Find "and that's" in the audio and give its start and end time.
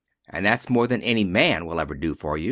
0.27-0.67